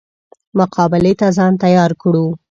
مقابلې 0.57 1.13
ته 1.19 1.27
ځان 1.37 1.53
تیار 1.63 1.91
کړو. 2.01 2.25